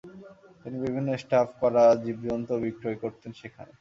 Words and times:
তিনি 0.61 0.77
বিভিন 0.83 1.05
স্টাফ 1.23 1.47
করা 1.61 1.83
জীবজন্তুও 2.03 2.61
বিক্রয় 2.63 2.97
করতেন 3.03 3.31
সেখানে। 3.41 3.69